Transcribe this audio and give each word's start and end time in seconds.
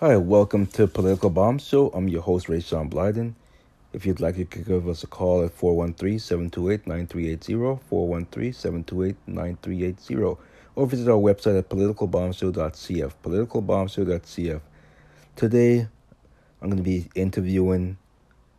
Hi, 0.00 0.14
welcome 0.18 0.66
to 0.66 0.86
Political 0.86 1.30
Bomb 1.30 1.58
Show. 1.58 1.88
I'm 1.88 2.06
your 2.06 2.20
host, 2.20 2.50
Ray 2.50 2.60
Sean 2.60 2.90
Blyden. 2.90 3.32
If 3.94 4.04
you'd 4.04 4.20
like, 4.20 4.36
you 4.36 4.44
can 4.44 4.62
give 4.62 4.86
us 4.88 5.02
a 5.02 5.06
call 5.06 5.42
at 5.42 5.56
413-728-9380, 5.56 7.80
413-728-9380, 7.90 10.36
or 10.74 10.86
visit 10.86 11.08
our 11.08 11.16
website 11.16 11.58
at 11.58 11.70
politicalbombshow.cf, 11.70 13.12
politicalbombshow.cf. 13.24 14.60
Today, 15.34 15.88
I'm 16.60 16.68
going 16.68 16.76
to 16.76 16.82
be 16.82 17.08
interviewing 17.14 17.96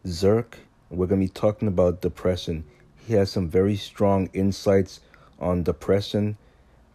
Zerk. 0.08 0.56
We're 0.90 1.06
going 1.06 1.22
to 1.22 1.28
be 1.28 1.32
talking 1.32 1.68
about 1.68 2.02
depression. 2.02 2.64
He 3.06 3.14
has 3.14 3.30
some 3.30 3.48
very 3.48 3.76
strong 3.76 4.32
insights 4.34 5.02
on 5.38 5.62
depression 5.62 6.36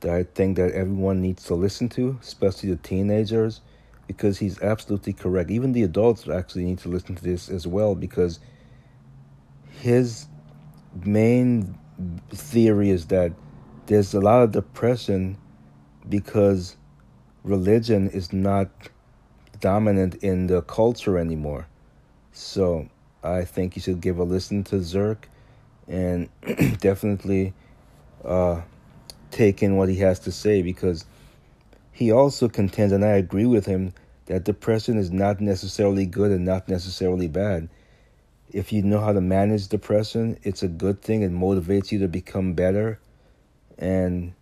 that 0.00 0.12
I 0.12 0.24
think 0.24 0.56
that 0.56 0.72
everyone 0.72 1.22
needs 1.22 1.44
to 1.44 1.54
listen 1.54 1.88
to, 1.90 2.18
especially 2.20 2.70
the 2.70 2.76
teenagers 2.78 3.60
because 4.06 4.38
he's 4.38 4.60
absolutely 4.60 5.12
correct. 5.12 5.50
Even 5.50 5.72
the 5.72 5.82
adults 5.82 6.28
actually 6.28 6.64
need 6.64 6.78
to 6.78 6.88
listen 6.88 7.14
to 7.14 7.22
this 7.22 7.48
as 7.48 7.66
well 7.66 7.94
because 7.94 8.40
his 9.80 10.26
main 11.04 11.78
theory 12.30 12.90
is 12.90 13.06
that 13.06 13.32
there's 13.86 14.14
a 14.14 14.20
lot 14.20 14.42
of 14.42 14.52
depression 14.52 15.38
because 16.08 16.76
religion 17.42 18.08
is 18.10 18.32
not 18.32 18.68
dominant 19.60 20.16
in 20.16 20.46
the 20.46 20.62
culture 20.62 21.18
anymore. 21.18 21.66
So 22.32 22.88
I 23.22 23.44
think 23.44 23.76
you 23.76 23.82
should 23.82 24.00
give 24.00 24.18
a 24.18 24.24
listen 24.24 24.64
to 24.64 24.76
Zerk 24.76 25.24
and 25.88 26.28
definitely 26.80 27.54
uh, 28.24 28.62
take 29.30 29.62
in 29.62 29.76
what 29.76 29.88
he 29.88 29.96
has 29.96 30.18
to 30.20 30.32
say 30.32 30.62
because 30.62 31.04
he 31.92 32.10
also 32.10 32.48
contends, 32.48 32.92
and 32.92 33.04
I 33.04 33.10
agree 33.10 33.46
with 33.46 33.66
him, 33.66 33.92
that 34.26 34.44
depression 34.44 34.96
is 34.96 35.10
not 35.10 35.40
necessarily 35.40 36.06
good 36.06 36.30
and 36.30 36.44
not 36.44 36.68
necessarily 36.68 37.28
bad. 37.28 37.68
If 38.50 38.72
you 38.72 38.82
know 38.82 39.00
how 39.00 39.12
to 39.12 39.20
manage 39.20 39.68
depression, 39.68 40.38
it's 40.42 40.62
a 40.62 40.68
good 40.68 41.02
thing. 41.02 41.22
It 41.22 41.32
motivates 41.32 41.92
you 41.92 41.98
to 42.00 42.08
become 42.08 42.54
better. 42.54 42.98
And 43.78 44.34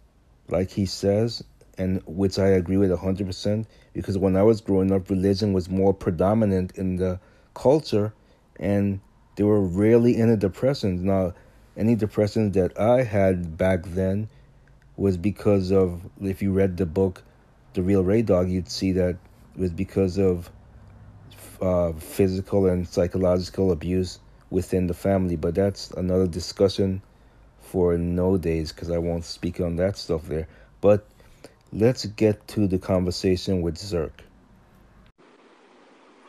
like 0.49 0.71
he 0.71 0.87
says, 0.87 1.45
and 1.79 2.03
which 2.07 2.39
I 2.39 2.49
agree 2.49 2.77
with 2.77 2.91
100%, 2.91 3.67
because 3.93 4.19
when 4.19 4.37
I 4.37 4.43
was 4.43 4.61
growing 4.61 4.93
up, 4.93 5.09
religion 5.09 5.53
was 5.53 5.69
more 5.69 5.95
predominant 5.95 6.77
in 6.77 6.97
the 6.97 7.21
culture, 7.55 8.13
and 8.59 9.01
there 9.37 9.47
were 9.47 9.63
rarely 9.63 10.17
any 10.17 10.37
depressions. 10.37 11.03
Now, 11.03 11.35
any 11.77 11.95
depressions 11.95 12.55
that 12.55 12.79
I 12.79 13.03
had 13.03 13.57
back 13.57 13.85
then 13.85 14.29
was 14.97 15.17
because 15.17 15.73
of, 15.73 16.03
if 16.21 16.43
you 16.43 16.53
read 16.53 16.77
the 16.77 16.87
book, 16.87 17.23
The 17.73 17.83
Real 17.83 18.03
Ray 18.03 18.23
Dog, 18.23 18.49
you'd 18.51 18.69
see 18.69 18.91
that 18.93 19.17
was 19.57 19.71
because 19.71 20.19
of 20.19 20.51
uh, 21.63 21.93
physical 21.93 22.67
and 22.67 22.87
psychological 22.87 23.71
abuse 23.71 24.19
within 24.51 24.89
the 24.89 24.95
family. 24.95 25.37
But 25.37 25.55
that's 25.55 25.93
another 25.93 26.27
discussion 26.27 27.01
for 27.61 27.97
no 27.97 28.37
days 28.37 28.73
because 28.73 28.91
I 28.91 28.99
won't 28.99 29.25
speak 29.25 29.61
on 29.61 29.77
that 29.77 29.97
stuff 29.97 30.27
there. 30.27 30.49
But 30.81 31.07
let's 31.73 32.07
get 32.07 32.49
to 32.49 32.67
the 32.67 32.79
conversation 32.79 33.63
with 33.63 33.77
Zerk. 33.77 34.19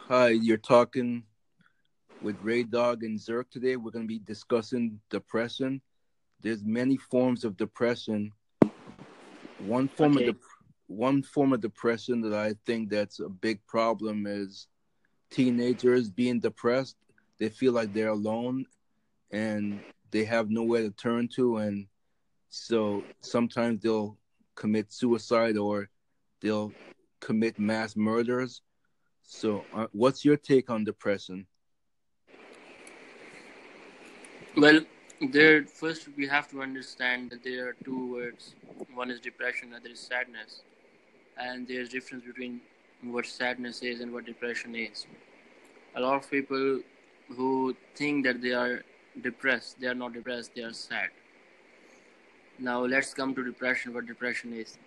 Hi, 0.07 0.29
you're 0.29 0.57
talking 0.57 1.23
with 2.21 2.35
Ray 2.43 2.63
Dog 2.63 3.01
and 3.01 3.17
Zerk 3.17 3.49
today. 3.49 3.77
We're 3.77 3.89
going 3.89 4.05
to 4.05 4.13
be 4.13 4.19
discussing 4.19 4.99
depression. 5.09 5.81
There's 6.41 6.63
many 6.63 6.97
forms 6.97 7.45
of 7.45 7.57
depression. 7.57 8.31
One 9.59 9.87
form 9.87 10.17
okay. 10.17 10.27
of 10.27 10.35
depression 10.35 10.50
one 10.91 11.23
form 11.23 11.53
of 11.53 11.61
depression 11.61 12.21
that 12.21 12.33
I 12.33 12.53
think 12.65 12.89
that's 12.89 13.19
a 13.19 13.29
big 13.29 13.65
problem 13.65 14.27
is 14.27 14.67
teenagers 15.29 16.09
being 16.09 16.39
depressed. 16.39 16.97
They 17.39 17.49
feel 17.49 17.71
like 17.71 17.93
they're 17.93 18.09
alone 18.09 18.65
and 19.31 19.79
they 20.11 20.25
have 20.25 20.49
nowhere 20.49 20.83
to 20.83 20.91
turn 20.91 21.29
to 21.35 21.57
and 21.57 21.87
so 22.49 23.05
sometimes 23.21 23.81
they'll 23.81 24.17
commit 24.55 24.91
suicide 24.91 25.57
or 25.57 25.89
they'll 26.41 26.73
commit 27.21 27.57
mass 27.57 27.95
murders. 27.95 28.61
So 29.23 29.63
uh, 29.73 29.87
what's 29.93 30.25
your 30.25 30.35
take 30.35 30.69
on 30.69 30.83
depression? 30.83 31.47
Well, 34.57 34.81
there 35.21 35.65
first 35.65 36.09
we 36.17 36.27
have 36.27 36.49
to 36.49 36.61
understand 36.61 37.29
that 37.31 37.43
there 37.43 37.69
are 37.69 37.75
two 37.85 38.11
words. 38.11 38.55
One 38.93 39.09
is 39.09 39.21
depression, 39.21 39.73
other 39.73 39.89
is 39.89 40.01
sadness 40.01 40.61
and 41.41 41.67
there's 41.67 41.89
difference 41.89 42.23
between 42.25 42.61
what 43.03 43.25
sadness 43.25 43.81
is 43.81 43.99
and 44.01 44.13
what 44.13 44.25
depression 44.25 44.75
is. 44.75 45.05
A 45.95 46.01
lot 46.01 46.15
of 46.15 46.29
people 46.29 46.81
who 47.29 47.75
think 47.95 48.25
that 48.25 48.41
they 48.41 48.51
are 48.51 48.83
depressed 49.21 49.79
they 49.79 49.87
are 49.87 49.95
not 49.95 50.13
depressed 50.13 50.51
they 50.55 50.61
are 50.61 50.73
sad. 50.73 51.09
Now 52.59 52.85
let's 52.85 53.13
come 53.13 53.33
to 53.35 53.43
depression 53.43 53.93
what 53.93 54.05
depression 54.05 54.53
is. 54.53 54.77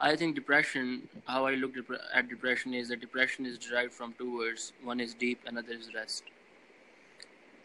I 0.00 0.16
think 0.16 0.34
depression 0.34 1.08
how 1.26 1.46
i 1.46 1.54
look 1.54 1.74
at 2.14 2.28
depression 2.28 2.74
is 2.74 2.88
that 2.88 3.00
depression 3.00 3.46
is 3.46 3.58
derived 3.58 3.92
from 3.92 4.14
two 4.18 4.36
words 4.36 4.72
one 4.82 5.00
is 5.00 5.14
deep 5.14 5.40
another 5.46 5.72
is 5.72 5.90
rest. 5.94 6.24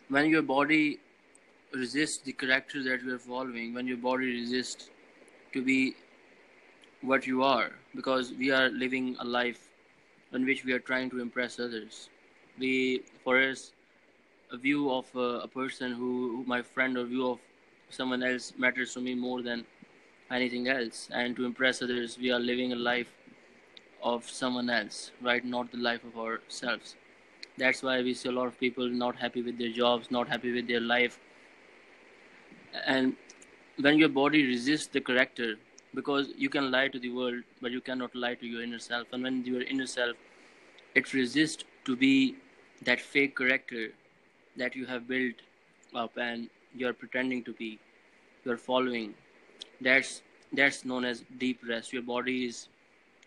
When 0.10 0.30
your 0.30 0.42
body 0.44 1.00
resists 1.74 2.20
the 2.20 2.34
character 2.34 2.84
that 2.84 3.04
you 3.04 3.16
are 3.16 3.20
following 3.20 3.74
when 3.74 3.88
your 3.88 3.98
body 3.98 4.32
resists 4.42 4.90
to 5.54 5.62
be 5.64 5.96
what 7.02 7.26
you 7.26 7.44
are 7.44 7.72
because 7.96 8.34
we 8.34 8.52
are 8.52 8.70
living 8.70 9.16
a 9.20 9.26
life 9.26 9.70
in 10.34 10.46
which 10.46 10.64
we 10.66 10.74
are 10.74 10.80
trying 10.80 11.10
to 11.10 11.20
impress 11.20 11.60
others. 11.60 12.10
We, 12.60 13.04
for 13.24 13.42
us, 13.42 13.72
a 14.52 14.58
view 14.58 14.92
of 14.92 15.06
a, 15.16 15.42
a 15.44 15.48
person 15.48 15.94
who, 15.94 16.38
who, 16.38 16.44
my 16.46 16.62
friend 16.62 16.98
or 16.98 17.06
view 17.06 17.28
of 17.30 17.40
someone 17.90 18.24
else 18.24 18.54
matters 18.58 18.94
to 18.94 19.02
me 19.02 19.16
more 19.16 19.42
than 19.42 19.66
anything 20.32 20.68
else. 20.68 21.10
And 21.12 21.36
to 21.36 21.46
impress 21.46 21.82
others, 21.82 22.18
we 22.20 22.32
are 22.32 22.40
living 22.40 22.74
a 22.74 22.76
life 22.76 23.12
of 24.04 24.30
someone 24.30 24.70
else, 24.70 25.12
right? 25.22 25.44
Not 25.44 25.72
the 25.72 25.78
life 25.78 26.04
of 26.04 26.18
ourselves. 26.18 26.96
That's 27.58 27.84
why 27.84 28.02
we 28.02 28.14
see 28.14 28.30
a 28.30 28.32
lot 28.32 28.48
of 28.48 28.60
people 28.60 28.88
not 28.88 29.16
happy 29.16 29.42
with 29.42 29.58
their 29.58 29.72
jobs, 29.72 30.12
not 30.12 30.28
happy 30.28 30.52
with 30.52 30.68
their 30.68 30.80
life. 30.80 31.20
And 32.86 33.16
when 33.80 33.98
your 33.98 34.10
body 34.10 34.46
resists 34.46 34.88
the 34.88 35.02
character 35.02 35.56
because 35.94 36.30
you 36.38 36.50
can 36.50 36.72
lie 36.72 36.88
to 36.88 37.00
the 37.00 37.10
world 37.10 37.44
but 37.62 37.72
you 37.72 37.82
cannot 37.82 38.16
lie 38.16 38.36
to 38.36 38.46
your 38.48 38.64
inner 38.64 38.80
self. 38.80 39.08
And 39.12 39.24
when 39.24 39.46
your 39.46 39.62
inner 39.62 39.88
self 39.88 40.16
it 40.96 41.14
resists 41.14 41.64
to 41.86 41.96
be 41.96 42.36
that 42.84 43.00
fake 43.00 43.38
character 43.38 43.90
that 44.58 44.76
you 44.76 44.86
have 44.86 45.08
built 45.08 45.36
up 45.96 46.18
and 46.18 46.50
you're 46.76 46.94
pretending 46.94 47.44
to 47.44 47.54
be 47.54 47.80
you're 48.46 48.58
following 48.58 49.14
that's 49.82 50.22
that's 50.54 50.84
known 50.86 51.06
as 51.06 51.24
deep 51.38 51.62
rest. 51.68 51.94
Your 51.94 52.02
body 52.02 52.46
is 52.46 52.68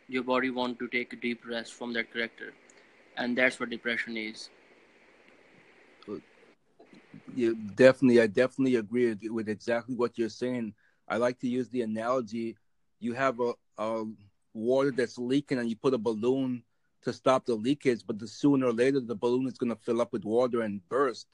your 0.08 0.22
body 0.22 0.50
want 0.50 0.78
to 0.78 0.88
take 0.88 1.12
a 1.12 1.16
deep 1.16 1.46
rest 1.46 1.74
from 1.74 1.92
that 1.94 2.12
character. 2.12 2.52
And 3.16 3.36
that's 3.36 3.60
what 3.60 3.70
depression 3.70 4.16
is. 4.16 4.50
You 7.34 7.54
definitely 7.54 8.20
i 8.20 8.26
definitely 8.26 8.76
agree 8.76 9.16
with 9.28 9.48
exactly 9.48 9.94
what 9.94 10.18
you're 10.18 10.28
saying 10.28 10.74
I 11.12 11.18
like 11.18 11.38
to 11.40 11.48
use 11.48 11.68
the 11.68 11.82
analogy: 11.82 12.56
you 12.98 13.12
have 13.12 13.38
a, 13.38 13.52
a 13.76 14.04
water 14.54 14.90
that's 14.90 15.18
leaking, 15.18 15.58
and 15.58 15.68
you 15.68 15.76
put 15.76 15.92
a 15.92 15.98
balloon 15.98 16.62
to 17.02 17.12
stop 17.12 17.44
the 17.44 17.54
leakage, 17.54 18.06
but 18.06 18.18
the 18.18 18.26
sooner 18.26 18.68
or 18.68 18.72
later 18.72 18.98
the 18.98 19.14
balloon 19.14 19.46
is 19.46 19.58
going 19.58 19.68
to 19.76 19.82
fill 19.84 20.00
up 20.00 20.10
with 20.14 20.24
water 20.24 20.62
and 20.62 20.80
burst, 20.88 21.26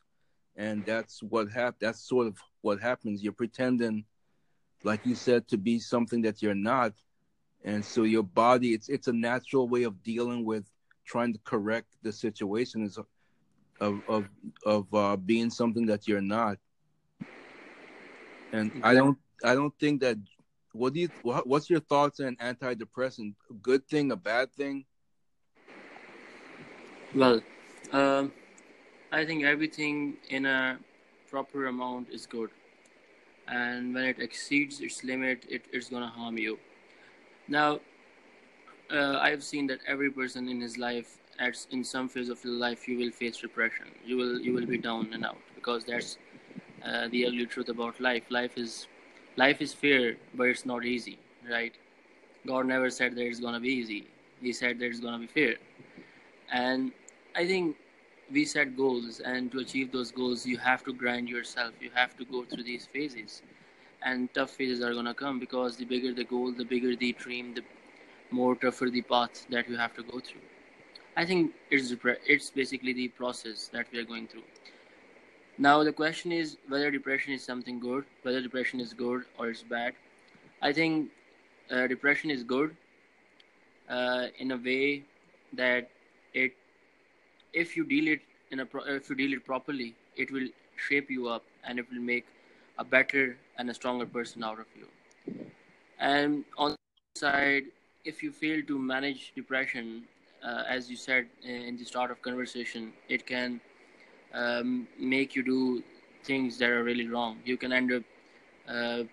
and 0.56 0.84
that's 0.84 1.22
what 1.22 1.48
hap- 1.48 1.78
That's 1.78 2.00
sort 2.00 2.26
of 2.26 2.36
what 2.62 2.80
happens. 2.80 3.22
You're 3.22 3.32
pretending, 3.32 4.04
like 4.82 5.06
you 5.06 5.14
said, 5.14 5.46
to 5.46 5.56
be 5.56 5.78
something 5.78 6.22
that 6.22 6.42
you're 6.42 6.56
not, 6.56 6.94
and 7.64 7.84
so 7.84 8.02
your 8.02 8.24
body 8.24 8.74
it's 8.74 8.88
it's 8.88 9.06
a 9.06 9.12
natural 9.12 9.68
way 9.68 9.84
of 9.84 10.02
dealing 10.02 10.44
with 10.44 10.64
trying 11.04 11.32
to 11.34 11.38
correct 11.44 11.94
the 12.02 12.12
situation 12.12 12.82
is 12.82 12.98
of 12.98 14.02
of 14.08 14.28
of 14.66 14.92
uh, 14.92 15.16
being 15.16 15.50
something 15.50 15.86
that 15.86 16.08
you're 16.08 16.20
not. 16.20 16.58
And 18.52 18.72
I 18.82 18.94
don't 18.94 19.18
I 19.44 19.54
don't 19.54 19.76
think 19.78 20.00
that. 20.02 20.18
What 20.72 20.92
do 20.92 21.00
you? 21.00 21.08
What's 21.22 21.70
your 21.70 21.80
thoughts 21.80 22.20
on 22.20 22.36
antidepressant? 22.36 23.34
Good 23.62 23.88
thing, 23.88 24.12
a 24.12 24.16
bad 24.16 24.52
thing? 24.52 24.84
Well, 27.14 27.40
um, 27.92 28.32
I 29.10 29.24
think 29.24 29.44
everything 29.44 30.18
in 30.28 30.44
a 30.44 30.78
proper 31.30 31.66
amount 31.66 32.10
is 32.10 32.26
good, 32.26 32.50
and 33.48 33.94
when 33.94 34.04
it 34.04 34.20
exceeds 34.20 34.80
its 34.80 35.02
limit, 35.02 35.46
it, 35.48 35.64
it's 35.72 35.88
gonna 35.88 36.08
harm 36.08 36.36
you. 36.36 36.58
Now, 37.48 37.80
uh, 38.90 39.18
I've 39.20 39.42
seen 39.42 39.66
that 39.68 39.80
every 39.86 40.10
person 40.10 40.48
in 40.48 40.60
his 40.60 40.76
life, 40.76 41.18
at 41.38 41.66
in 41.70 41.82
some 41.82 42.08
phase 42.08 42.28
of 42.28 42.44
life, 42.44 42.86
you 42.86 42.98
will 42.98 43.10
face 43.10 43.38
depression. 43.38 43.86
You 44.04 44.16
will 44.18 44.38
you 44.38 44.52
will 44.52 44.66
be 44.66 44.78
down 44.78 45.12
and 45.14 45.24
out 45.24 45.38
because 45.54 45.84
that's 45.84 46.18
uh, 46.84 47.08
the 47.08 47.26
ugly 47.26 47.46
truth 47.46 47.68
about 47.70 48.00
life. 48.00 48.24
Life 48.30 48.58
is 48.58 48.86
life 49.38 49.62
is 49.62 49.72
fair, 49.72 50.16
but 50.34 50.48
it's 50.48 50.66
not 50.66 50.84
easy, 50.84 51.18
right? 51.48 51.74
God 52.46 52.66
never 52.66 52.90
said 52.90 53.14
that 53.14 53.24
it's 53.24 53.40
gonna 53.40 53.60
be 53.60 53.74
easy. 53.80 54.04
he 54.42 54.52
said 54.52 54.78
that 54.78 54.86
it's 54.86 55.00
to 55.00 55.18
be 55.18 55.26
fair. 55.26 55.54
And 56.58 56.92
i 57.40 57.44
think 57.50 57.76
we 58.36 58.44
set 58.50 58.76
goals 58.76 59.20
and 59.32 59.50
to 59.52 59.60
achieve 59.64 59.90
those 59.96 60.10
goals 60.18 60.44
you 60.52 60.58
have 60.66 60.84
to 60.88 60.92
grind 61.02 61.28
yourself. 61.28 61.72
You 61.86 61.90
have 61.94 62.16
to 62.18 62.24
go 62.34 62.44
through 62.44 62.64
these 62.64 62.86
phases. 62.94 63.42
And 64.02 64.32
tough 64.34 64.50
phases 64.58 64.82
are 64.88 64.94
to 65.08 65.14
come 65.22 65.38
because 65.44 65.76
the 65.76 65.86
bigger 65.92 66.12
the 66.20 66.24
goal 66.32 66.52
the 66.62 66.68
bigger 66.74 66.94
the 67.04 67.12
dream 67.24 67.54
the 67.58 67.64
more 68.38 68.54
tougher 68.64 68.90
the 68.96 69.02
path 69.14 69.46
that 69.56 69.68
you 69.68 69.76
have 69.84 69.94
to 70.00 70.04
go 70.12 70.20
through. 70.20 70.46
I 71.16 71.26
think 71.30 71.52
it's 71.70 71.94
it's 72.34 72.50
basically 72.62 72.92
the 73.00 73.08
process 73.22 73.68
that 73.76 73.92
we 73.92 74.04
are 74.04 74.08
going 74.14 74.28
through 74.34 74.48
now 75.58 75.82
the 75.82 75.92
question 75.92 76.32
is 76.32 76.56
whether 76.68 76.90
depression 76.90 77.32
is 77.32 77.44
something 77.44 77.80
good 77.80 78.04
whether 78.22 78.40
depression 78.40 78.80
is 78.80 78.92
good 78.92 79.24
or 79.38 79.48
it's 79.50 79.62
bad. 79.62 79.92
I 80.62 80.72
think 80.72 81.10
uh, 81.70 81.86
depression 81.86 82.30
is 82.30 82.44
good 82.44 82.76
uh, 83.88 84.26
in 84.38 84.52
a 84.52 84.56
way 84.56 85.02
that 85.52 85.90
it 86.34 86.52
if 87.52 87.76
you 87.76 87.84
deal 87.84 88.08
it 88.08 88.20
in 88.50 88.60
a 88.60 88.66
pro- 88.66 88.84
if 88.84 89.08
you 89.10 89.16
deal 89.16 89.32
it 89.32 89.44
properly 89.44 89.94
it 90.16 90.30
will 90.30 90.48
shape 90.76 91.10
you 91.10 91.28
up 91.28 91.44
and 91.64 91.78
it 91.78 91.86
will 91.90 92.00
make 92.00 92.26
a 92.78 92.84
better 92.84 93.36
and 93.58 93.68
a 93.70 93.74
stronger 93.74 94.06
person 94.06 94.44
out 94.44 94.60
of 94.60 94.66
you. 94.78 94.86
And 95.98 96.44
on 96.56 96.70
the 96.70 97.20
side 97.20 97.64
if 98.04 98.22
you 98.22 98.30
fail 98.32 98.62
to 98.66 98.78
manage 98.78 99.32
depression 99.34 100.04
uh, 100.44 100.62
as 100.68 100.88
you 100.90 100.96
said 100.96 101.26
in 101.42 101.76
the 101.76 101.84
start 101.84 102.10
of 102.10 102.22
conversation 102.22 102.92
it 103.08 103.26
can 103.26 103.60
um, 104.34 104.86
make 104.98 105.34
you 105.34 105.42
do 105.42 105.82
things 106.24 106.58
that 106.58 106.70
are 106.70 106.84
really 106.84 107.08
wrong. 107.08 107.38
You 107.44 107.56
can 107.56 107.72
end 107.72 107.92
up 107.92 108.02
uh, 108.68 109.04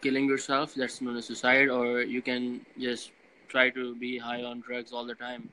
killing 0.00 0.26
yourself 0.28 0.74
that's 0.74 1.00
known 1.00 1.16
as 1.16 1.26
suicide 1.26 1.68
or 1.68 2.02
you 2.02 2.20
can 2.22 2.60
just 2.78 3.12
try 3.48 3.70
to 3.70 3.94
be 3.96 4.18
high 4.18 4.42
on 4.42 4.60
drugs 4.60 4.92
all 4.92 5.04
the 5.06 5.14
time. 5.14 5.48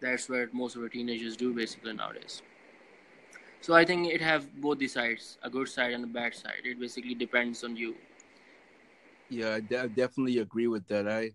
That's 0.00 0.28
what 0.28 0.54
most 0.54 0.76
of 0.76 0.82
our 0.82 0.88
teenagers 0.88 1.36
do 1.36 1.52
basically 1.54 1.92
nowadays. 1.94 2.42
So 3.60 3.74
i 3.74 3.84
think 3.84 4.08
it 4.08 4.20
have 4.22 4.44
both 4.60 4.78
the 4.78 4.88
sides 4.88 5.38
a 5.42 5.50
good 5.50 5.68
side 5.68 5.92
and 5.92 6.04
a 6.04 6.06
bad 6.06 6.34
side. 6.34 6.62
It 6.64 6.80
basically 6.80 7.14
depends 7.14 7.64
on 7.64 7.76
you. 7.76 7.94
Yeah 9.28 9.54
i 9.54 9.60
de- 9.60 9.88
definitely 9.88 10.38
agree 10.38 10.66
with 10.68 10.86
that. 10.88 11.08
I 11.08 11.32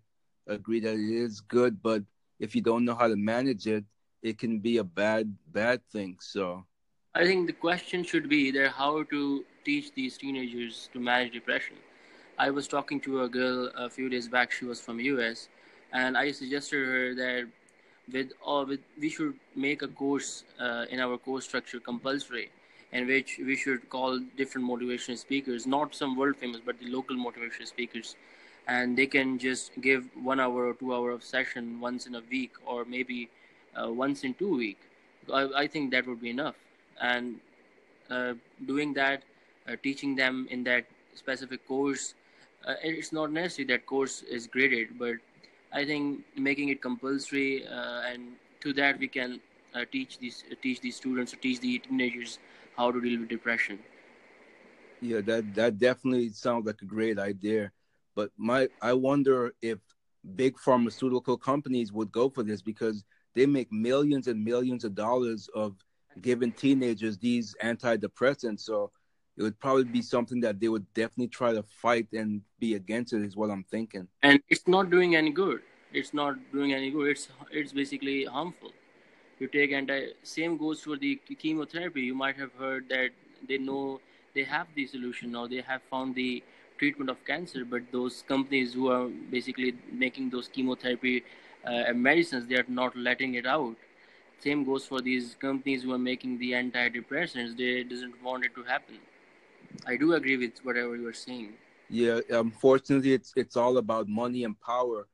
agree 0.48 0.80
that 0.82 0.96
it 0.96 1.16
is 1.26 1.42
good 1.42 1.82
but 1.82 2.04
if 2.40 2.56
you 2.56 2.62
don't 2.62 2.86
know 2.86 2.96
how 2.96 3.08
to 3.08 3.16
manage 3.16 3.68
it 3.68 3.86
it 4.22 4.38
can 4.38 4.60
be 4.60 4.78
a 4.78 4.84
bad 4.84 5.36
bad 5.52 5.82
thing 5.92 6.18
so. 6.20 6.66
I 7.14 7.26
think 7.26 7.48
the 7.48 7.54
question 7.54 8.04
should 8.04 8.30
be 8.30 8.52
that 8.52 8.72
how 8.72 9.04
to 9.04 9.44
teach 9.66 9.94
these 9.94 10.18
teenagers 10.18 10.90
to 10.94 11.00
manage 11.00 11.34
depression. 11.34 11.76
I 12.38 12.50
was 12.50 12.68
talking 12.68 13.00
to 13.02 13.24
a 13.24 13.30
girl 13.30 13.70
a 13.76 13.90
few 13.90 14.10
days 14.10 14.28
back 14.28 14.52
she 14.52 14.66
was 14.66 14.82
from 14.82 15.00
us 15.00 15.50
and 15.94 16.18
i 16.18 16.32
suggested 16.32 16.86
her 16.86 17.14
that 17.16 17.48
with 18.12 18.32
or 18.44 18.66
with 18.66 18.80
we 19.00 19.10
should 19.10 19.36
make 19.56 19.82
a 19.82 19.88
course 19.88 20.44
uh, 20.60 20.86
in 20.90 21.00
our 21.00 21.18
course 21.18 21.46
structure 21.46 21.80
compulsory 21.80 22.50
in 22.92 23.08
which 23.08 23.40
we 23.46 23.56
should 23.56 23.90
call 23.90 24.20
different 24.38 24.68
motivational 24.68 25.18
speakers 25.18 25.68
not 25.68 25.96
some 25.96 26.16
world 26.16 26.36
famous 26.36 26.62
but 26.66 26.80
the 26.80 26.88
local 26.88 27.16
motivational 27.16 27.68
speakers. 27.68 28.16
And 28.68 28.98
they 28.98 29.08
can 29.08 29.38
just 29.40 29.72
give 29.82 30.06
one 30.16 30.40
hour 30.40 30.68
or 30.68 30.74
two 30.76 30.94
hour 30.94 31.12
of 31.12 31.24
session 31.24 31.80
once 31.82 32.06
in 32.06 32.16
a 32.16 32.22
week 32.30 32.52
or 32.66 32.86
maybe 32.86 33.28
uh, 33.28 33.41
once 33.78 34.24
in 34.24 34.34
two 34.34 34.56
week 34.56 34.80
I, 35.32 35.64
I, 35.64 35.68
think 35.68 35.92
that 35.92 36.08
would 36.08 36.22
be 36.22 36.30
enough 36.30 36.56
and 37.00 37.36
uh, 38.10 38.34
doing 38.66 38.94
that 38.94 39.24
uh, 39.68 39.76
teaching 39.82 40.16
them 40.16 40.48
in 40.50 40.64
that 40.66 40.86
specific 41.14 41.68
course 41.68 42.16
uh, 42.68 42.76
it's 42.84 43.12
not 43.12 43.32
necessary 43.32 43.66
that 43.68 43.86
course 43.86 44.24
is 44.24 44.48
graded 44.48 45.00
but 45.00 45.16
I 45.74 45.86
think 45.86 46.22
making 46.36 46.70
it 46.70 46.82
compulsory 46.82 47.66
uh, 47.66 48.02
and 48.02 48.34
to 48.62 48.74
that 48.74 49.00
we 49.00 49.08
can 49.08 49.40
uh, 49.74 49.86
teach 49.92 50.20
these 50.20 50.44
uh, 50.52 50.56
teach 50.62 50.82
these 50.82 50.96
students 50.96 51.34
or 51.34 51.38
teach 51.38 51.60
the 51.60 51.80
teenagers 51.80 52.40
how 52.76 52.92
to 52.92 53.02
deal 53.02 53.20
with 53.20 53.30
depression. 53.30 53.80
Yeah, 55.02 55.22
that 55.22 55.56
that 55.56 55.80
definitely 55.80 56.30
sounds 56.30 56.66
like 56.66 56.82
a 56.82 56.86
great 56.86 57.18
idea. 57.18 57.72
But 58.16 58.32
my 58.38 58.68
I 58.82 58.94
wonder 58.94 59.54
if 59.62 59.80
big 60.36 60.60
pharmaceutical 60.60 61.38
companies 61.38 61.92
would 61.92 62.12
go 62.12 62.30
for 62.30 62.44
this 62.44 62.62
because 62.62 63.04
they 63.36 63.46
make 63.46 63.72
millions 63.72 64.28
and 64.28 64.44
millions 64.44 64.84
of 64.84 64.96
dollars 64.96 65.50
of 65.56 65.76
giving 66.22 66.52
teenagers 66.52 67.18
these 67.18 67.56
antidepressants. 67.64 68.62
So 68.62 68.92
it 69.38 69.44
would 69.44 69.60
probably 69.60 69.86
be 69.86 70.02
something 70.02 70.42
that 70.42 70.60
they 70.60 70.68
would 70.68 70.86
definitely 70.94 71.30
try 71.30 71.54
to 71.54 71.64
fight 71.64 72.08
and 72.14 72.42
be 72.60 72.76
against 72.76 73.14
it 73.14 73.22
is 73.22 73.36
what 73.36 73.50
i'm 73.50 73.64
thinking. 73.64 74.08
And 74.24 74.42
it's 74.50 74.68
not 74.68 74.90
doing 74.90 75.16
any 75.16 75.32
good. 75.32 75.62
It's 75.94 76.14
not 76.14 76.36
doing 76.52 76.74
any 76.74 76.92
good. 76.92 77.10
It's 77.10 77.30
it's 77.52 77.74
basically 77.74 78.26
harmful. 78.26 78.72
You 79.40 79.48
take 79.48 79.72
anti 79.72 80.10
same 80.24 80.58
goes 80.58 80.82
for 80.82 80.98
the 80.98 81.16
chemotherapy. 81.40 82.02
You 82.02 82.16
might 82.16 82.38
have 82.38 82.54
heard 82.54 82.90
that 82.90 83.10
they 83.48 83.58
know 83.58 84.00
they 84.36 84.44
have 84.44 84.68
the 84.76 84.86
solution 84.88 85.36
or 85.36 85.48
they 85.48 85.62
have 85.62 85.82
found 85.90 86.16
the 86.16 86.44
treatment 86.78 87.10
of 87.12 87.24
cancer 87.26 87.64
but 87.64 87.82
those 87.92 88.24
companies 88.28 88.74
who 88.74 88.88
are 88.90 89.08
basically 89.30 89.74
making 89.92 90.30
those 90.32 90.48
chemotherapy 90.48 91.24
uh, 91.66 91.94
medicines 91.94 92.48
they 92.48 92.56
are 92.56 92.66
not 92.68 92.96
letting 92.96 93.36
it 93.36 93.46
out 93.46 93.76
same 94.40 94.64
goes 94.64 94.86
for 94.86 95.02
these 95.02 95.36
companies 95.40 95.84
who 95.84 95.94
are 95.94 96.04
making 96.12 96.38
the 96.40 96.52
antidepressants 96.52 97.58
they 97.58 97.84
doesn't 97.84 98.22
want 98.24 98.44
it 98.46 98.54
to 98.56 98.64
happen 98.64 99.00
I 99.86 99.98
do 99.98 100.14
agree 100.14 100.38
with 100.38 100.60
whatever 100.64 100.96
you 100.96 101.08
are 101.08 101.14
saying. 101.14 101.54
Yeah, 101.90 102.22
unfortunately, 102.30 103.14
it's 103.14 103.34
it's 103.36 103.58
all 103.58 103.78
about 103.78 104.08
money 104.08 104.44
and 104.44 104.60
power, 104.62 105.08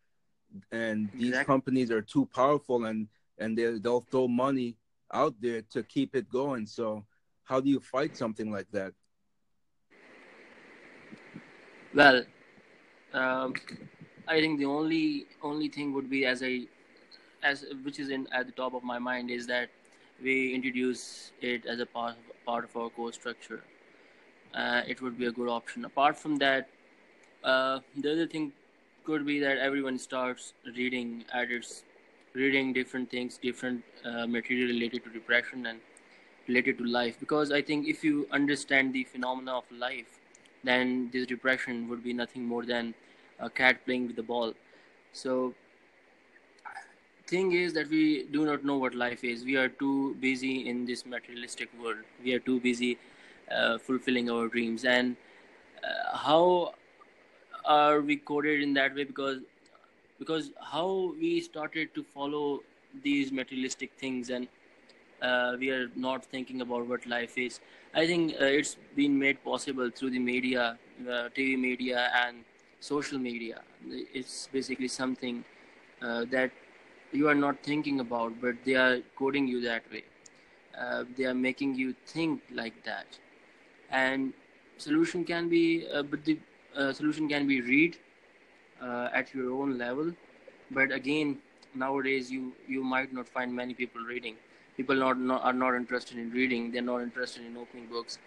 and 0.72 1.10
these 1.14 1.30
exactly. 1.30 1.46
companies 1.46 1.92
are 1.92 2.02
too 2.02 2.28
powerful, 2.28 2.86
and 2.86 3.08
and 3.38 3.58
they 3.58 3.80
they'll 3.80 4.02
throw 4.02 4.28
money 4.28 4.78
out 5.12 5.36
there 5.42 5.62
to 5.74 5.84
keep 5.84 6.16
it 6.16 6.30
going. 6.30 6.68
So, 6.68 7.06
how 7.44 7.60
do 7.62 7.70
you 7.70 7.80
fight 7.80 8.16
something 8.16 8.52
like 8.52 8.70
that? 8.74 8.94
Well, 11.96 12.24
um, 13.14 13.54
I 14.28 14.40
think 14.42 14.60
the 14.60 14.66
only 14.66 15.26
only 15.42 15.70
thing 15.70 15.94
would 15.94 16.10
be 16.10 16.26
as 16.26 16.44
I 16.44 16.68
as 17.44 17.66
which 17.84 18.00
is 18.00 18.10
in 18.10 18.28
at 18.32 18.46
the 18.46 18.52
top 18.52 18.74
of 18.74 18.84
my 18.84 19.00
mind 19.00 19.30
is 19.32 19.48
that 19.48 19.70
we 20.22 20.54
introduce 20.54 21.32
it 21.42 21.66
as 21.66 21.80
a 21.80 21.86
part 21.86 22.12
of, 22.12 22.46
part 22.46 22.64
of 22.66 22.76
our 22.76 22.90
course 22.90 23.16
structure 23.16 23.64
uh, 24.54 24.82
it 24.88 25.02
would 25.02 25.18
be 25.18 25.26
a 25.26 25.32
good 25.32 25.50
option. 25.50 25.86
Apart 25.86 26.18
from 26.18 26.38
that, 26.38 26.70
uh, 27.44 27.80
the 27.96 28.12
other 28.12 28.28
thing 28.28 28.52
could 29.06 29.26
be 29.26 29.40
that 29.40 29.58
everyone 29.58 29.98
starts 29.98 30.54
reading 30.76 31.24
adults, 31.34 31.84
reading 32.34 32.74
different 32.74 33.10
things, 33.10 33.38
different 33.38 33.84
uh, 34.06 34.28
material 34.28 34.68
related 34.68 35.04
to 35.04 35.10
depression 35.10 35.66
and 35.66 35.80
related 36.48 36.78
to 36.78 36.86
life. 36.86 37.20
Because 37.20 37.52
I 37.52 37.62
think 37.62 37.88
if 37.88 38.04
you 38.04 38.28
understand 38.32 38.94
the 38.94 39.04
phenomena 39.04 39.58
of 39.58 39.64
life, 39.72 40.20
then 40.64 41.10
this 41.14 41.26
depression 41.28 41.88
would 41.90 42.04
be 42.04 42.14
nothing 42.14 42.46
more 42.46 42.66
than 42.66 42.94
a 43.40 43.50
cat 43.50 43.84
playing 43.86 44.08
with 44.08 44.16
the 44.16 44.24
ball. 44.24 44.54
So 45.14 45.54
thing 47.28 47.52
is 47.52 47.74
that 47.74 47.90
we 47.90 48.24
do 48.32 48.46
not 48.46 48.64
know 48.64 48.78
what 48.78 48.96
life 48.96 49.24
is. 49.24 49.44
We 49.44 49.56
are 49.58 49.70
too 49.70 50.16
busy 50.20 50.68
in 50.70 50.86
this 50.86 51.06
materialistic 51.06 51.70
world. 51.82 51.98
We 52.24 52.34
are 52.34 52.40
too 52.40 52.60
busy 52.60 52.98
uh, 53.52 53.78
fulfilling 53.78 54.30
our 54.30 54.48
dreams. 54.48 54.86
And 54.86 55.16
uh, 55.84 56.18
how 56.18 56.74
are 57.66 58.02
we 58.02 58.18
coded 58.18 58.62
in 58.62 58.74
that 58.76 58.96
way? 58.96 59.04
Because 59.04 59.40
because 60.20 60.52
how 60.62 61.14
we 61.20 61.42
started 61.42 61.94
to 61.96 62.04
follow 62.04 62.62
these 63.04 63.32
materialistic 63.32 63.92
things 63.98 64.30
and 64.30 64.48
uh, 65.22 65.56
we 65.60 65.70
are 65.70 65.90
not 65.96 66.26
thinking 66.26 66.62
about 66.62 66.88
what 66.88 67.06
life 67.06 67.38
is. 67.38 67.60
I 67.94 68.08
think 68.08 68.34
uh, 68.34 68.46
it's 68.46 68.78
been 68.96 69.18
made 69.20 69.44
possible 69.44 69.90
through 69.94 70.12
the 70.12 70.20
media 70.20 70.78
uh, 71.08 71.30
tv 71.38 71.58
media 71.60 72.10
and 72.16 72.44
social 72.80 73.20
media. 73.20 73.62
It's 73.90 74.48
basically 74.52 74.88
something 74.88 75.44
uh, 76.02 76.26
that 76.32 76.52
you 77.12 77.28
are 77.28 77.36
not 77.36 77.64
thinking 77.64 78.00
about 78.00 78.40
but 78.42 78.56
they 78.66 78.76
are 78.76 79.00
coding 79.16 79.48
you 79.48 79.62
that 79.62 79.84
way. 79.92 80.04
They 81.18 81.26
are 81.26 81.34
making 81.34 81.76
you 81.76 81.96
think 82.06 82.42
like 82.52 82.84
that. 82.84 83.08
And 83.90 84.34
solution 84.78 85.24
can 85.26 85.50
be 85.50 85.88
uh, 85.92 86.04
but 86.04 86.24
the 86.26 86.38
uh, 86.76 86.94
solution 86.94 87.28
can 87.28 87.48
be 87.48 87.62
read 87.62 87.98
uh, 88.82 89.10
at 89.14 89.34
your 89.34 89.52
own 89.54 89.78
level. 89.78 90.14
But 90.72 90.92
again 90.92 91.40
nowadays 91.74 92.32
you 92.32 92.54
you 92.68 92.84
might 92.84 93.14
not 93.14 93.28
find 93.28 93.54
many 93.54 93.74
people 93.74 94.02
reading. 94.02 94.36
People 94.76 94.96
not, 94.96 95.20
not 95.20 95.44
are 95.44 95.54
not 95.54 95.76
interested 95.76 96.18
in 96.18 96.32
reading. 96.32 96.72
They're 96.72 96.82
not 96.84 97.02
interested 97.02 97.46
in 97.46 97.58
opening 97.58 97.88
books 97.88 98.20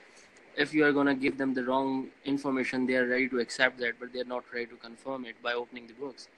if 0.56 0.74
you 0.74 0.84
are 0.84 0.92
going 0.92 1.06
to 1.06 1.14
give 1.14 1.38
them 1.38 1.54
the 1.54 1.64
wrong 1.64 2.08
information 2.24 2.86
they 2.86 2.96
are 2.96 3.06
ready 3.06 3.28
to 3.28 3.38
accept 3.38 3.78
that 3.78 3.98
but 4.00 4.12
they're 4.12 4.24
not 4.24 4.44
ready 4.52 4.66
to 4.66 4.76
confirm 4.76 5.24
it 5.24 5.40
by 5.42 5.52
opening 5.52 5.86
the 5.86 5.94
books 5.94 6.28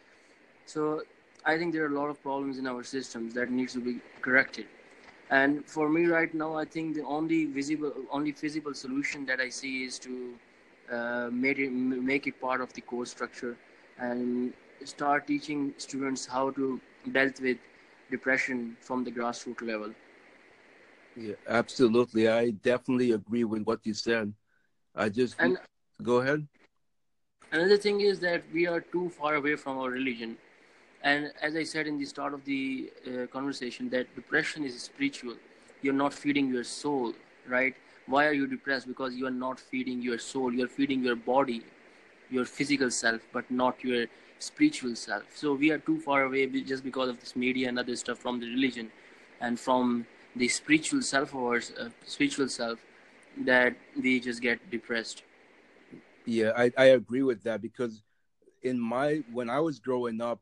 so 0.66 1.02
i 1.44 1.56
think 1.56 1.72
there 1.72 1.84
are 1.84 1.94
a 1.94 1.98
lot 2.00 2.10
of 2.10 2.22
problems 2.22 2.58
in 2.58 2.66
our 2.66 2.82
systems 2.82 3.34
that 3.34 3.50
needs 3.50 3.72
to 3.72 3.80
be 3.80 3.98
corrected 4.20 4.66
and 5.30 5.64
for 5.66 5.88
me 5.88 6.06
right 6.06 6.34
now 6.34 6.54
i 6.56 6.64
think 6.64 6.94
the 6.94 7.02
only 7.04 7.46
visible 7.46 7.92
only 8.10 8.32
feasible 8.32 8.74
solution 8.74 9.24
that 9.24 9.40
i 9.40 9.48
see 9.48 9.84
is 9.84 9.98
to 9.98 10.34
uh, 10.92 11.28
make 11.32 11.58
it 11.58 11.70
make 11.70 12.26
it 12.26 12.40
part 12.40 12.60
of 12.60 12.72
the 12.74 12.80
course 12.80 13.10
structure 13.10 13.56
and 13.98 14.52
start 14.84 15.26
teaching 15.26 15.72
students 15.78 16.26
how 16.26 16.50
to 16.50 16.80
deal 17.12 17.30
with 17.40 17.58
depression 18.10 18.76
from 18.80 19.04
the 19.04 19.10
grassroots 19.10 19.62
level. 19.62 19.92
Yeah, 21.16 21.34
absolutely. 21.46 22.28
I 22.28 22.50
definitely 22.50 23.12
agree 23.12 23.44
with 23.44 23.62
what 23.62 23.80
you 23.84 23.94
said. 23.94 24.32
I 24.94 25.08
just 25.08 25.36
and 25.38 25.58
go 26.02 26.20
ahead. 26.20 26.46
Another 27.50 27.76
thing 27.76 28.00
is 28.00 28.18
that 28.20 28.42
we 28.52 28.66
are 28.66 28.80
too 28.80 29.10
far 29.10 29.34
away 29.34 29.56
from 29.56 29.78
our 29.78 29.90
religion, 29.90 30.38
and 31.02 31.32
as 31.42 31.54
I 31.54 31.64
said 31.64 31.86
in 31.86 31.98
the 31.98 32.06
start 32.06 32.32
of 32.32 32.44
the 32.46 32.90
uh, 33.06 33.26
conversation, 33.26 33.90
that 33.90 34.14
depression 34.14 34.64
is 34.64 34.80
spiritual. 34.82 35.36
You're 35.82 35.92
not 35.92 36.14
feeding 36.14 36.48
your 36.48 36.64
soul, 36.64 37.12
right? 37.46 37.74
Why 38.06 38.26
are 38.26 38.32
you 38.32 38.46
depressed? 38.46 38.88
Because 38.88 39.14
you 39.14 39.26
are 39.26 39.36
not 39.46 39.60
feeding 39.60 40.00
your 40.00 40.18
soul. 40.18 40.52
You're 40.52 40.68
feeding 40.68 41.04
your 41.04 41.16
body, 41.16 41.62
your 42.30 42.46
physical 42.46 42.90
self, 42.90 43.20
but 43.32 43.50
not 43.50 43.84
your 43.84 44.06
spiritual 44.38 44.96
self. 44.96 45.24
So 45.34 45.52
we 45.54 45.70
are 45.70 45.78
too 45.78 46.00
far 46.00 46.22
away 46.24 46.46
just 46.46 46.84
because 46.84 47.08
of 47.10 47.20
this 47.20 47.36
media 47.36 47.68
and 47.68 47.78
other 47.78 47.96
stuff 47.96 48.18
from 48.18 48.40
the 48.40 48.46
religion, 48.46 48.90
and 49.40 49.60
from 49.60 50.06
the 50.36 50.48
spiritual 50.48 51.02
self 51.02 51.34
or 51.34 51.56
uh, 51.56 51.88
spiritual 52.06 52.48
self 52.48 52.78
that 53.44 53.74
we 54.00 54.20
just 54.20 54.40
get 54.40 54.58
depressed. 54.70 55.22
Yeah, 56.24 56.52
I, 56.56 56.72
I 56.76 56.84
agree 56.96 57.22
with 57.22 57.42
that 57.44 57.60
because 57.60 58.02
in 58.62 58.78
my 58.78 59.22
when 59.32 59.50
I 59.50 59.60
was 59.60 59.78
growing 59.78 60.20
up, 60.20 60.40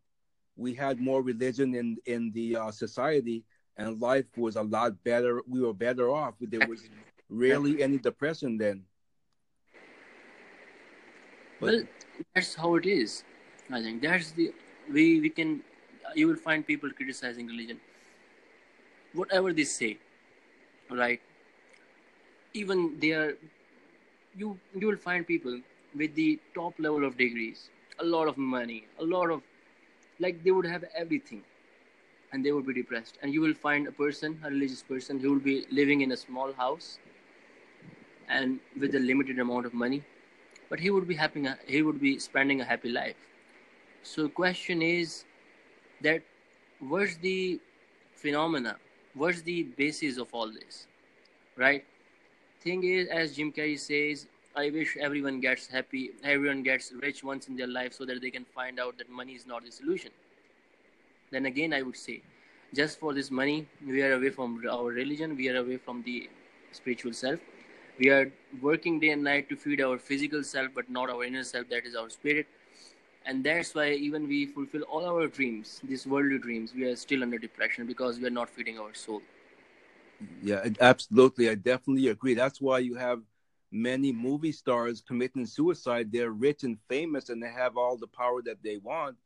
we 0.56 0.75
had 0.75 1.00
more 1.00 1.23
religion 1.23 1.75
in 1.75 1.97
in 2.06 2.30
the 2.32 2.56
uh, 2.56 2.70
society, 2.70 3.44
and 3.76 4.00
life 4.00 4.26
was 4.37 4.56
a 4.56 4.62
lot 4.62 5.02
better. 5.04 5.42
We 5.49 5.61
were 5.61 5.75
better 5.75 6.11
off. 6.11 6.35
There 6.40 6.68
was 6.68 6.88
rarely 7.28 7.82
any 7.82 7.99
depression 7.99 8.59
then. 8.59 8.85
But, 11.61 11.75
well, 11.75 11.82
that's 12.35 12.54
how 12.54 12.75
it 12.76 12.87
is. 12.87 13.25
I 13.70 13.82
think 13.82 14.02
that's 14.02 14.32
the 14.32 14.52
we 14.92 15.20
we 15.20 15.30
can. 15.30 15.62
You 16.14 16.26
will 16.26 16.37
find 16.37 16.66
people 16.66 16.90
criticizing 16.90 17.47
religion 17.47 17.80
whatever 19.14 19.52
they 19.52 19.64
say 19.64 19.99
right? 20.90 21.21
Even 22.55 22.99
they 23.00 23.12
are 23.12 23.37
you 24.37 24.59
you 24.75 24.87
will 24.87 24.97
find 24.97 25.26
people 25.26 25.61
with 25.97 26.14
the 26.14 26.38
top 26.55 26.75
level 26.79 27.05
of 27.05 27.17
degrees 27.17 27.69
a 27.99 28.05
lot 28.05 28.29
of 28.29 28.37
money 28.38 28.85
a 29.00 29.05
lot 29.05 29.31
of 29.31 29.43
like 30.21 30.43
they 30.45 30.50
would 30.50 30.67
have 30.67 30.85
everything 30.95 31.43
and 32.33 32.45
they 32.45 32.52
would 32.52 32.67
be 32.67 32.75
depressed. 32.75 33.19
And 33.23 33.35
you 33.35 33.40
will 33.40 33.55
find 33.55 33.88
a 33.88 33.93
person 33.93 34.38
a 34.45 34.50
religious 34.50 34.83
person 34.83 35.19
who 35.19 35.33
will 35.33 35.40
be 35.40 35.67
living 35.71 36.02
in 36.02 36.12
a 36.12 36.17
small 36.17 36.52
house 36.52 36.99
and 38.29 38.61
with 38.79 38.95
a 38.95 38.99
limited 39.00 39.38
amount 39.38 39.67
of 39.67 39.75
money 39.75 40.02
but 40.69 40.81
he 40.81 40.90
would 40.90 41.09
be 41.09 41.14
having 41.14 41.47
a, 41.49 41.59
he 41.67 41.83
would 41.83 42.00
be 42.00 42.19
spending 42.19 42.61
a 42.61 42.64
happy 42.64 42.88
life. 42.88 43.17
So 44.02 44.29
question 44.29 44.83
is 44.83 45.25
that 46.00 46.23
what's 46.79 47.17
the 47.17 47.61
phenomena 48.14 48.76
what's 49.14 49.43
the 49.43 49.64
basis 49.76 50.19
of 50.19 50.29
all 50.33 50.50
this 50.50 50.87
right? 51.57 51.85
Thing 52.62 52.85
is 52.85 53.09
as 53.09 53.35
jim 53.37 53.52
carrey 53.52 53.79
says 53.79 54.26
i 54.55 54.71
wish 54.71 54.97
everyone 55.00 55.40
gets 55.40 55.67
happy 55.67 56.11
everyone 56.23 56.62
gets 56.62 56.93
rich 57.02 57.25
once 57.25 57.49
in 57.49 57.57
their 57.57 57.67
life 57.67 57.95
so 57.95 58.05
that 58.05 58.21
they 58.21 58.31
can 58.31 58.45
find 58.45 58.79
out 58.79 58.99
that 58.99 59.09
money 59.11 59.33
is 59.33 59.47
not 59.47 59.64
the 59.64 59.73
solution. 59.73 60.11
Then 61.31 61.47
again 61.47 61.73
i 61.73 61.83
would 61.83 61.97
say 61.97 62.21
just 62.75 63.00
for 63.00 63.14
this 63.14 63.31
money 63.31 63.67
we 63.87 64.02
are 64.02 64.12
away 64.12 64.31
from 64.31 64.62
our 64.71 64.90
religion 64.90 65.37
we 65.37 65.49
are 65.49 65.57
away 65.57 65.79
from 65.79 66.02
the 66.02 66.29
spiritual 66.73 67.12
self. 67.12 67.40
We 67.99 68.09
are 68.11 68.33
working 68.62 69.00
day 69.00 69.11
and 69.11 69.25
night 69.25 69.49
to 69.50 69.57
feed 69.57 69.81
our 69.81 69.99
physical 69.99 70.43
self 70.43 70.69
but 70.75 70.90
not 70.90 71.11
our 71.11 71.25
inner 71.25 71.45
self 71.45 71.69
that 71.71 71.87
is 71.87 71.95
our 71.95 72.11
spirit 72.11 72.47
and 73.27 73.45
that's 73.45 73.75
why 73.75 73.91
even 73.93 74.27
we 74.27 74.47
fulfill 74.47 74.83
all 74.83 75.05
our 75.05 75.27
dreams 75.27 75.81
these 75.85 76.07
worldly 76.07 76.39
dreams 76.39 76.73
we 76.75 76.85
are 76.85 76.97
still 76.97 77.23
under 77.23 77.39
depression 77.39 77.87
because 77.87 78.19
we 78.19 78.27
are 78.27 78.31
not 78.31 78.49
feeding 78.49 78.79
our 78.79 78.95
soul. 78.95 79.23
Yeah 80.43 80.67
absolutely. 80.81 81.49
I 81.49 81.55
definitely 81.55 82.09
agree. 82.09 82.35
That's 82.35 82.61
why 82.61 82.79
you 82.79 82.95
have 82.95 83.21
many 83.73 84.12
movie 84.12 84.53
stars 84.53 85.03
committing 85.07 85.47
suicide. 85.47 86.11
They're 86.12 86.33
rich 86.33 86.65
and 86.65 86.77
famous 86.89 87.29
and 87.29 87.43
they 87.43 87.50
have 87.50 87.77
all 87.77 87.97
the 87.97 88.09
power 88.09 88.43
that 88.43 88.62
they 88.62 88.79
want 88.79 89.17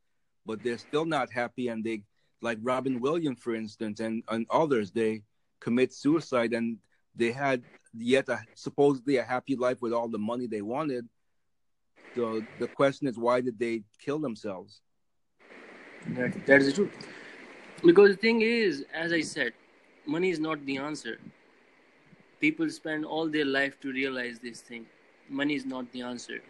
but 0.45 0.63
they're 0.63 0.77
still 0.77 1.05
not 1.05 1.31
happy. 1.31 1.67
And 1.69 1.83
they 1.83 2.03
like 2.41 2.59
robin 2.61 2.99
williams 2.99 3.39
for 3.39 3.55
instance 3.55 3.99
and, 3.99 4.21
and 4.27 4.45
others 4.51 4.91
they 4.91 5.23
commit 5.61 5.93
suicide 5.93 6.53
and 6.53 6.77
they 7.15 7.31
had 7.31 7.63
yet 7.97 8.27
a, 8.29 8.39
supposedly 8.53 9.17
a 9.17 9.23
happy 9.23 9.55
life 9.55 9.81
with 9.81 9.93
all 9.93 10.09
the 10.09 10.19
money 10.19 10.45
they 10.45 10.61
wanted 10.61 11.07
so 12.15 12.41
the 12.57 12.67
question 12.67 13.07
is, 13.07 13.17
why 13.17 13.41
did 13.41 13.59
they 13.59 13.83
kill 13.99 14.19
themselves? 14.19 14.81
That, 16.09 16.45
that 16.45 16.61
is 16.61 16.67
the 16.67 16.73
truth. 16.73 17.07
Because 17.83 18.11
the 18.11 18.17
thing 18.17 18.41
is, 18.41 18.85
as 18.93 19.11
I 19.13 19.21
said, 19.21 19.53
money 20.05 20.29
is 20.29 20.39
not 20.39 20.65
the 20.65 20.77
answer. 20.77 21.19
People 22.39 22.69
spend 22.69 23.03
all 23.05 23.27
their 23.27 23.43
life 23.43 23.77
to 23.81 23.91
realize 23.91 24.39
this 24.39 24.61
thing. 24.61 24.85
Money 25.27 25.55
is 25.55 25.65
not 25.65 25.91
the 25.91 26.01
answer. 26.01 26.41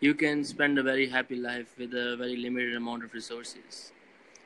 You 0.00 0.14
can 0.14 0.44
spend 0.44 0.78
a 0.78 0.82
very 0.82 1.06
happy 1.08 1.36
life 1.36 1.76
with 1.78 1.92
a 1.94 2.16
very 2.16 2.36
limited 2.36 2.74
amount 2.76 3.04
of 3.04 3.12
resources. 3.12 3.92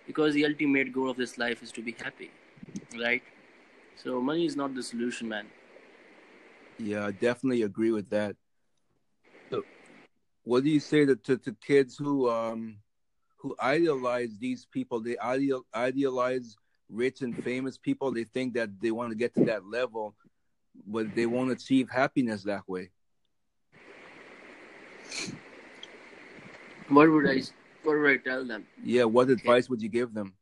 Because 0.06 0.34
the 0.34 0.44
ultimate 0.46 0.92
goal 0.92 1.10
of 1.10 1.16
this 1.16 1.38
life 1.38 1.62
is 1.62 1.72
to 1.72 1.82
be 1.82 1.92
happy, 1.92 2.30
right? 2.98 3.22
So 3.96 4.20
money 4.20 4.46
is 4.46 4.56
not 4.56 4.74
the 4.74 4.82
solution, 4.82 5.28
man. 5.28 5.48
Yeah, 6.78 7.06
I 7.06 7.12
definitely 7.12 7.62
agree 7.62 7.90
with 7.92 8.10
that 8.10 8.36
what 10.44 10.64
do 10.64 10.70
you 10.70 10.80
say 10.80 11.04
to, 11.04 11.16
to, 11.16 11.36
to 11.38 11.52
kids 11.66 11.96
who 11.96 12.28
um 12.30 12.78
who 13.38 13.54
idolize 13.58 14.38
these 14.38 14.66
people? 14.70 15.00
They 15.00 15.16
ideal, 15.18 15.64
idealize 15.74 16.56
rich 16.88 17.22
and 17.22 17.34
famous 17.42 17.78
people. 17.78 18.12
They 18.12 18.24
think 18.24 18.54
that 18.54 18.80
they 18.80 18.90
want 18.90 19.10
to 19.10 19.16
get 19.16 19.34
to 19.34 19.44
that 19.46 19.64
level, 19.64 20.14
but 20.86 21.14
they 21.14 21.26
won't 21.26 21.50
achieve 21.50 21.88
happiness 21.90 22.42
that 22.44 22.68
way. 22.68 22.90
What 26.88 27.10
would 27.10 27.26
I 27.28 27.42
what 27.82 27.98
would 27.98 28.10
I 28.10 28.16
tell 28.16 28.44
them? 28.44 28.66
Yeah, 28.82 29.04
what 29.04 29.30
advice 29.30 29.68
would 29.68 29.80
you 29.82 29.88
give 29.88 30.12
them? 30.12 30.34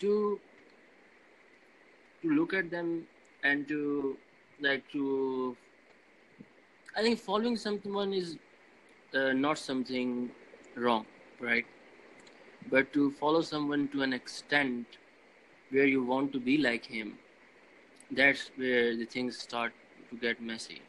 To 0.00 0.40
to 2.22 2.30
look 2.30 2.52
at 2.52 2.70
them 2.70 3.06
and 3.42 3.66
to 3.68 4.16
like 4.60 4.90
to 4.92 5.56
I 6.98 7.02
think 7.02 7.20
following 7.20 7.56
someone 7.56 8.12
is 8.12 8.36
uh, 9.14 9.32
not 9.32 9.56
something 9.56 10.32
wrong, 10.74 11.06
right? 11.40 11.64
But 12.72 12.92
to 12.92 13.12
follow 13.20 13.40
someone 13.40 13.86
to 13.92 14.02
an 14.02 14.12
extent 14.12 14.84
where 15.70 15.86
you 15.86 16.02
want 16.02 16.32
to 16.32 16.40
be 16.40 16.58
like 16.58 16.84
him, 16.84 17.16
that's 18.10 18.50
where 18.56 18.96
the 18.96 19.04
things 19.04 19.38
start 19.38 19.72
to 20.10 20.16
get 20.16 20.42
messy. 20.42 20.82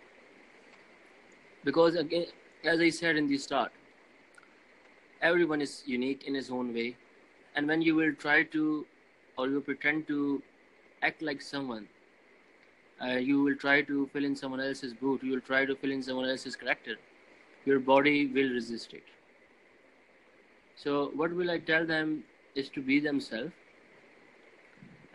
Because 1.63 1.95
again, 1.95 2.25
as 2.63 2.79
I 2.79 2.89
said 2.89 3.15
in 3.15 3.27
the 3.27 3.37
start, 3.37 3.71
everyone 5.21 5.61
is 5.61 5.83
unique 5.85 6.23
in 6.25 6.33
his 6.33 6.49
own 6.49 6.73
way, 6.73 6.95
and 7.55 7.67
when 7.67 7.83
you 7.83 7.93
will 7.93 8.15
try 8.15 8.41
to 8.57 8.87
or 9.37 9.47
you 9.47 9.61
pretend 9.61 10.07
to 10.07 10.41
act 11.03 11.21
like 11.21 11.39
someone 11.39 11.87
uh, 13.01 13.17
you 13.17 13.41
will 13.41 13.55
try 13.55 13.81
to 13.81 14.09
fill 14.11 14.25
in 14.25 14.35
someone 14.35 14.59
else's 14.59 14.93
boot. 14.93 15.23
You 15.23 15.31
will 15.31 15.41
try 15.41 15.65
to 15.65 15.75
fill 15.75 15.91
in 15.91 16.03
someone 16.03 16.29
else's 16.29 16.55
character. 16.55 16.95
Your 17.65 17.79
body 17.79 18.27
will 18.27 18.49
resist 18.49 18.93
it. 18.93 19.03
So 20.75 21.11
what 21.13 21.33
will 21.33 21.51
i 21.51 21.57
tell 21.59 21.85
them 21.85 22.23
is 22.55 22.69
to 22.69 22.81
be 22.81 22.99
themselves. 22.99 23.51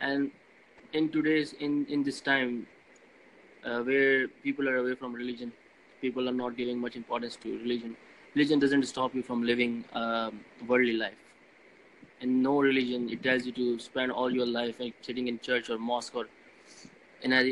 And 0.00 0.30
in 0.92 1.08
today's 1.08 1.52
in 1.54 1.86
in 1.86 2.02
this 2.02 2.20
time 2.20 2.66
uh, 3.64 3.80
where 3.80 4.28
people 4.46 4.68
are 4.68 4.76
away 4.76 4.94
from 4.94 5.14
religion 5.14 5.52
people 6.00 6.28
are 6.28 6.38
not 6.40 6.56
giving 6.56 6.78
much 6.78 6.96
importance 6.96 7.36
to 7.42 7.52
religion. 7.58 7.96
Religion 8.34 8.58
doesn't 8.58 8.86
stop 8.86 9.14
you 9.14 9.22
from 9.22 9.42
living 9.42 9.84
um, 9.94 10.40
worldly 10.68 10.92
life. 10.92 11.14
In 12.20 12.42
no 12.42 12.60
religion 12.60 13.08
it 13.08 13.22
tells 13.22 13.46
you 13.46 13.52
to 13.52 13.78
spend 13.78 14.12
all 14.12 14.30
your 14.40 14.46
life 14.46 14.80
like 14.80 14.94
sitting 15.00 15.28
in 15.28 15.38
church 15.38 15.70
or 15.70 15.78
mosque 15.78 16.14
or 16.14 16.26
in 17.22 17.32
a 17.32 17.42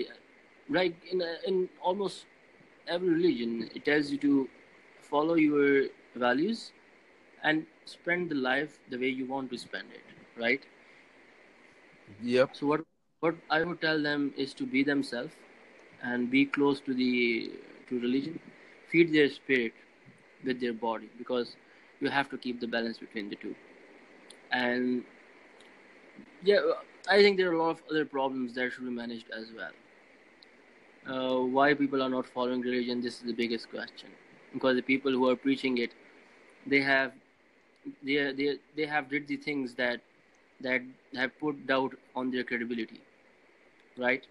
right 0.68 0.96
in, 1.10 1.20
a, 1.20 1.36
in 1.46 1.68
almost 1.82 2.26
every 2.88 3.08
religion 3.10 3.68
it 3.74 3.84
tells 3.84 4.10
you 4.10 4.18
to 4.18 4.48
follow 5.00 5.34
your 5.34 5.86
values 6.16 6.72
and 7.42 7.66
spend 7.84 8.30
the 8.30 8.34
life 8.34 8.78
the 8.90 8.98
way 8.98 9.08
you 9.08 9.26
want 9.26 9.50
to 9.50 9.58
spend 9.58 9.88
it 9.92 10.02
right? 10.40 10.62
Yep. 12.22 12.56
So 12.56 12.66
what 12.66 12.80
what 13.20 13.36
i 13.50 13.62
would 13.62 13.80
tell 13.80 14.02
them 14.02 14.32
is 14.36 14.54
to 14.54 14.66
be 14.66 14.82
themselves 14.82 15.32
and 16.02 16.30
be 16.30 16.44
close 16.46 16.80
to 16.80 16.94
the 16.94 17.50
to 17.88 18.00
religion. 18.00 18.38
Feed 18.90 19.12
their 19.12 19.28
spirit 19.30 19.72
with 20.44 20.60
their 20.60 20.72
body 20.72 21.10
because 21.18 21.56
you 22.00 22.10
have 22.10 22.28
to 22.30 22.38
keep 22.38 22.60
the 22.60 22.66
balance 22.66 22.98
between 22.98 23.28
the 23.30 23.36
two. 23.36 23.54
And 24.52 25.04
yeah 26.42 26.60
i 27.08 27.22
think 27.22 27.36
there 27.36 27.50
are 27.50 27.54
a 27.54 27.62
lot 27.62 27.70
of 27.70 27.82
other 27.90 28.04
problems 28.04 28.54
that 28.54 28.72
should 28.72 28.84
be 28.84 28.90
managed 28.90 29.26
as 29.36 29.46
well 29.56 29.72
uh, 31.08 31.38
why 31.38 31.74
people 31.74 32.02
are 32.02 32.08
not 32.08 32.26
following 32.26 32.60
religion 32.60 33.00
this 33.00 33.14
is 33.16 33.22
the 33.22 33.32
biggest 33.32 33.70
question 33.70 34.08
because 34.52 34.76
the 34.76 34.82
people 34.82 35.10
who 35.12 35.28
are 35.28 35.36
preaching 35.36 35.78
it, 35.78 35.92
they 36.66 36.80
have 36.80 37.12
they 38.02 38.32
they 38.32 38.58
they 38.76 38.86
have 38.86 39.08
did 39.10 39.26
the 39.26 39.36
things 39.36 39.74
that 39.74 40.00
that 40.60 40.82
have 41.14 41.38
put 41.40 41.66
doubt 41.66 41.94
on 42.14 42.30
their 42.30 42.44
credibility, 42.44 43.00
right? 43.98 44.24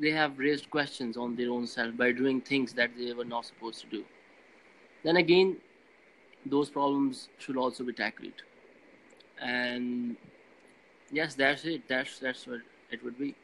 They 0.00 0.10
have 0.10 0.38
raised 0.38 0.70
questions 0.70 1.16
on 1.16 1.36
their 1.36 1.50
own 1.50 1.66
self 1.66 1.96
by 1.96 2.12
doing 2.12 2.40
things 2.40 2.72
that 2.74 2.90
they 2.98 3.12
were 3.14 3.24
not 3.24 3.46
supposed 3.46 3.80
to 3.82 3.86
do. 3.88 4.04
Then 5.04 5.16
again, 5.16 5.56
those 6.44 6.68
problems 6.68 7.28
should 7.38 7.56
also 7.56 7.84
be 7.84 7.92
tackled. 7.92 8.42
And 9.40 10.16
yes, 11.10 11.34
that's 11.34 11.64
it. 11.64 11.88
That's 11.88 12.18
that's 12.18 12.46
what 12.46 12.60
it 12.90 13.02
would 13.04 13.18
be. 13.18 13.34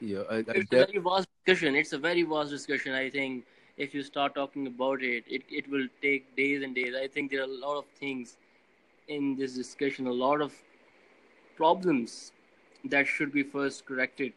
Yeah, 0.00 0.22
I, 0.30 0.36
I 0.36 0.42
it's 0.42 0.70
de- 0.70 0.82
a 0.82 0.86
very 0.86 0.98
vast 0.98 1.28
discussion. 1.44 1.74
It's 1.74 1.92
a 1.92 1.98
very 1.98 2.22
vast 2.22 2.50
discussion. 2.50 2.94
I 2.94 3.10
think 3.10 3.44
if 3.76 3.94
you 3.94 4.02
start 4.02 4.34
talking 4.34 4.66
about 4.66 5.02
it, 5.02 5.24
it, 5.26 5.42
it 5.50 5.68
will 5.70 5.86
take 6.02 6.36
days 6.36 6.62
and 6.62 6.74
days. 6.74 6.94
I 6.94 7.08
think 7.08 7.30
there 7.30 7.40
are 7.40 7.44
a 7.44 7.58
lot 7.66 7.78
of 7.78 7.86
things 7.98 8.36
in 9.08 9.36
this 9.36 9.54
discussion, 9.54 10.06
a 10.06 10.12
lot 10.12 10.40
of 10.40 10.54
problems 11.56 12.32
that 12.84 13.06
should 13.06 13.32
be 13.32 13.42
first 13.42 13.84
corrected 13.86 14.32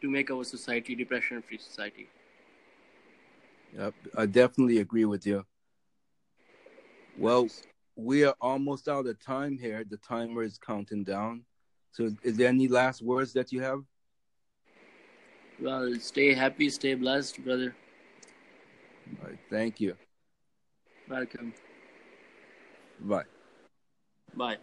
to 0.00 0.10
make 0.10 0.30
our 0.30 0.44
society 0.44 0.94
depression 0.94 1.42
free 1.42 1.58
society. 1.58 2.08
Yep, 3.76 3.94
I 4.16 4.26
definitely 4.26 4.78
agree 4.78 5.04
with 5.04 5.26
you. 5.26 5.44
Well, 7.18 7.48
we 7.96 8.24
are 8.24 8.34
almost 8.40 8.88
out 8.88 9.06
of 9.06 9.18
time 9.20 9.58
here. 9.58 9.84
The 9.88 9.96
timer 9.98 10.42
is 10.42 10.58
counting 10.58 11.04
down. 11.04 11.44
So, 11.92 12.10
is 12.22 12.36
there 12.36 12.48
any 12.48 12.68
last 12.68 13.02
words 13.02 13.32
that 13.32 13.52
you 13.52 13.60
have? 13.62 13.82
Well, 15.60 15.94
stay 16.00 16.34
happy, 16.34 16.70
stay 16.70 16.94
blessed, 16.94 17.44
brother. 17.44 17.74
All 19.20 19.28
right, 19.28 19.38
thank 19.50 19.80
you. 19.80 19.96
Welcome. 21.08 21.52
Bye. 23.00 23.24
Bye. 24.36 24.58